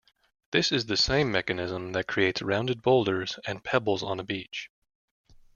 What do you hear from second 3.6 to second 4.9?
pebbles on a beach.